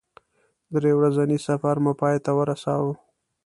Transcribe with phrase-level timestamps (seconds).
[0.73, 2.93] درې ورځنی سفر مو پای ته ورساوه.